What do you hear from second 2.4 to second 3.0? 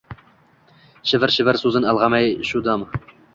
shu dam: